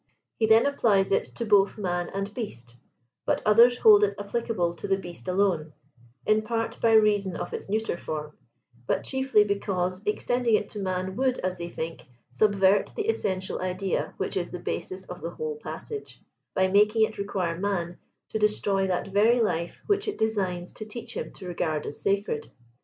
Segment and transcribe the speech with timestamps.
[0.39, 2.73] He then applies it.to both man and^ast,
[3.23, 5.73] but others hold it applicable to the beast alone;
[6.25, 8.35] in part by reason of its neuter form,
[8.87, 14.15] but chiefly because extending it to man would, as they think," subvert the essential idea
[14.17, 16.19] which is the basis of the whole passage,"
[16.55, 17.99] by making it require man
[18.29, 22.49] to destroy that very life which it designs to teach him to regard as sacred.